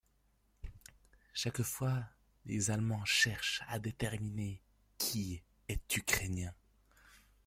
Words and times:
À 0.63 1.35
chaque 1.35 1.61
fois, 1.61 2.05
les 2.47 2.71
Allemands 2.71 3.05
cherchent 3.05 3.61
à 3.67 3.77
déterminer 3.77 4.59
qui 4.97 5.43
est 5.67 5.95
ukrainien. 5.95 6.55